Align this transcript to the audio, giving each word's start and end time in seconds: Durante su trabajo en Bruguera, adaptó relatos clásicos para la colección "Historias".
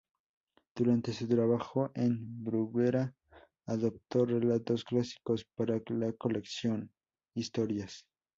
Durante 0.75 1.13
su 1.13 1.27
trabajo 1.27 1.91
en 1.93 2.43
Bruguera, 2.43 3.13
adaptó 3.67 4.25
relatos 4.25 4.83
clásicos 4.83 5.45
para 5.55 5.79
la 5.89 6.11
colección 6.13 6.91
"Historias". 7.35 8.03